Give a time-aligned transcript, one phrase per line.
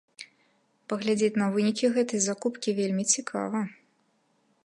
[0.93, 3.59] Паглядзець на вынікі гэтай закупкі вельмі цікава.